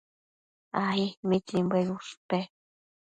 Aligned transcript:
Ai. 0.85 1.01
¿mitsimbuebi 1.29 1.91
ushpe? 1.97 2.39